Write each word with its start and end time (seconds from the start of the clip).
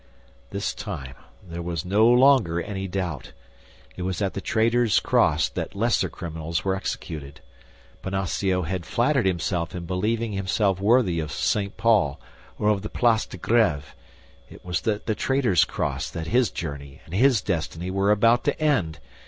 This 0.49 0.73
time 0.73 1.13
there 1.47 1.61
was 1.61 1.85
no 1.85 2.07
longer 2.07 2.59
any 2.59 2.87
doubt; 2.87 3.33
it 3.95 4.01
was 4.01 4.19
at 4.19 4.33
the 4.33 4.41
Traitor's 4.41 4.99
Cross 4.99 5.49
that 5.49 5.75
lesser 5.75 6.09
criminals 6.09 6.65
were 6.65 6.75
executed. 6.75 7.39
Bonacieux 8.01 8.63
had 8.63 8.83
flattered 8.83 9.27
himself 9.27 9.75
in 9.75 9.85
believing 9.85 10.31
himself 10.31 10.79
worthy 10.79 11.19
of 11.19 11.31
St. 11.31 11.77
Paul 11.77 12.19
or 12.57 12.69
of 12.69 12.81
the 12.81 12.89
Place 12.89 13.27
de 13.27 13.37
Grêve; 13.37 13.93
it 14.49 14.65
was 14.65 14.87
at 14.87 15.05
the 15.05 15.13
Traitor's 15.13 15.65
Cross 15.65 16.09
that 16.09 16.25
his 16.25 16.49
journey 16.49 16.99
and 17.05 17.13
his 17.13 17.39
destiny 17.39 17.91
were 17.91 18.09
about 18.09 18.43
to 18.45 18.59
end! 18.59 18.97